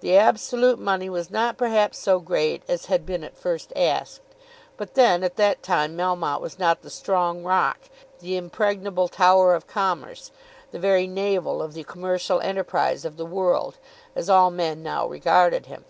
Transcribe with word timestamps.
The 0.00 0.18
absolute 0.18 0.78
money 0.78 1.08
was 1.08 1.30
not 1.30 1.56
perhaps 1.56 1.96
so 1.96 2.20
great 2.20 2.62
as 2.68 2.84
had 2.92 3.06
been 3.06 3.24
at 3.24 3.38
first 3.38 3.72
asked; 3.74 4.20
but 4.76 4.92
then, 4.92 5.24
at 5.24 5.36
that 5.36 5.62
time, 5.62 5.96
Melmotte 5.96 6.42
was 6.42 6.58
not 6.58 6.82
the 6.82 6.90
strong 6.90 7.42
rock, 7.42 7.78
the 8.20 8.36
impregnable 8.36 9.08
tower 9.08 9.54
of 9.54 9.66
commerce, 9.66 10.30
the 10.72 10.78
very 10.78 11.06
navel 11.06 11.62
of 11.62 11.72
the 11.72 11.84
commercial 11.84 12.38
enterprise 12.42 13.06
of 13.06 13.16
the 13.16 13.24
world, 13.24 13.78
as 14.14 14.28
all 14.28 14.50
men 14.50 14.82
now 14.82 15.06
regarded 15.06 15.64
him. 15.64 15.86